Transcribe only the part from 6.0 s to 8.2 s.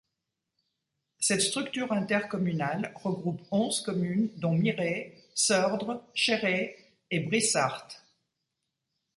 Cherré et Brissarthe.